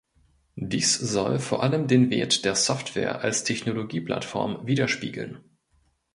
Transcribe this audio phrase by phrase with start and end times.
[0.55, 5.41] Dies soll vor allem den Wert der Software als Technologie-Plattform widerspiegeln.